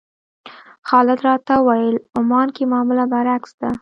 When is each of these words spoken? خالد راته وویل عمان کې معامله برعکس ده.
خالد 0.87 1.19
راته 1.27 1.53
وویل 1.59 1.97
عمان 2.17 2.47
کې 2.55 2.63
معامله 2.71 3.05
برعکس 3.13 3.51
ده. 3.59 3.69